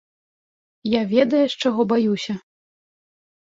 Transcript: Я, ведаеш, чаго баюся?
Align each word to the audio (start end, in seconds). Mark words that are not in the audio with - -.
Я, 0.93 1.01
ведаеш, 1.13 1.51
чаго 1.67 1.81
баюся? 1.95 2.39